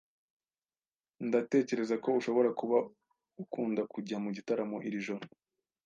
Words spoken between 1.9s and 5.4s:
ko ushobora kuba ukunda kujya mu gitaramo iri joro.